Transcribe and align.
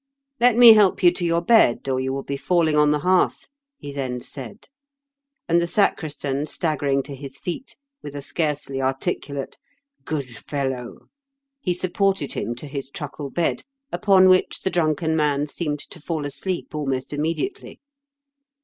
"Let 0.41 0.55
me 0.57 0.73
help 0.73 1.03
you 1.03 1.11
to 1.11 1.23
your 1.23 1.43
bed, 1.43 1.87
or 1.87 1.99
you 1.99 2.11
will 2.11 2.23
be 2.23 2.35
falling 2.35 2.75
on 2.75 2.89
the 2.89 3.01
hearth," 3.05 3.49
he 3.77 3.91
then 3.93 4.19
said; 4.19 4.67
and 5.47 5.61
the 5.61 5.67
sacristan 5.67 6.47
staggering 6.47 7.03
to 7.03 7.13
his 7.13 7.37
feet, 7.37 7.75
with 8.01 8.15
a 8.15 8.21
scarcely 8.23 8.81
articulate" 8.81 9.59
good 10.11 10.35
fellow!" 10.35 11.01
he 11.61 11.75
supported 11.75 12.33
him 12.33 12.55
to 12.55 12.65
his 12.65 12.89
truckle 12.89 13.29
bed, 13.29 13.61
upon 13.91 14.27
which 14.27 14.61
the 14.61 14.71
drunken 14.71 15.15
man 15.15 15.45
seemed 15.45 15.81
to 15.91 15.99
fall 16.01 16.25
asleep 16.25 16.73
almost 16.73 17.13
immediately. 17.13 17.79